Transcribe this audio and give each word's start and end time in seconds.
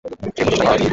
সেই 0.05 0.15
প্রচেষ্টা 0.21 0.55
করা 0.59 0.71
উচিত। 0.71 0.89